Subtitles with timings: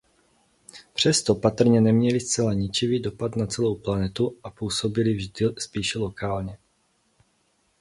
[0.93, 6.57] Přesto patrně neměly zcela ničivý dopad na celou planetu a působily vždy spíše lokálně.